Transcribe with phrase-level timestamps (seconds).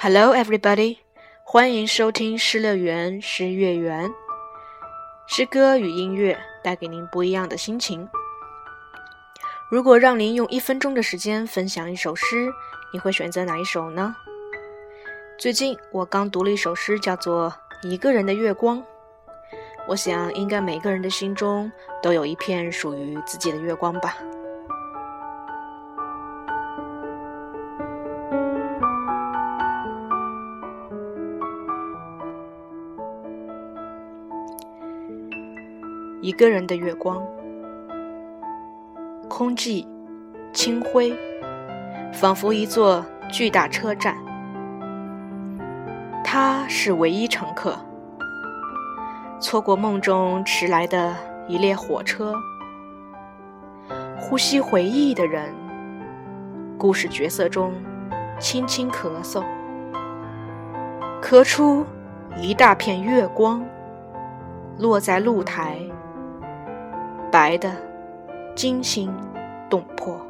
[0.00, 0.98] Hello, everybody！
[1.42, 4.08] 欢迎收听《失乐园失月圆》，
[5.26, 8.08] 诗歌与音乐带给您不一样的心情。
[9.68, 12.48] 如果让您用一分钟的时间分享一首诗，
[12.92, 14.14] 你会选择哪一首呢？
[15.36, 17.52] 最近我刚读了一首诗，叫做
[17.88, 18.78] 《一个人的月光》。
[19.88, 24.16] 我想，应该每个人的心中都有一片属于自己的月光吧。
[36.20, 37.22] 一个人的月光，
[39.28, 39.86] 空寂、
[40.52, 41.16] 清灰，
[42.12, 44.16] 仿佛一座巨大车站。
[46.24, 47.78] 他是唯一乘客，
[49.38, 51.14] 错过梦中迟来的
[51.46, 52.34] 一列火车。
[54.18, 55.54] 呼吸回忆的人，
[56.76, 57.72] 故事角色中
[58.40, 59.44] 轻轻咳嗽，
[61.22, 61.86] 咳出
[62.42, 63.64] 一大片月光，
[64.80, 65.78] 落在露台。
[67.48, 67.74] 来的
[68.54, 69.10] 惊心
[69.70, 70.20] 动魄。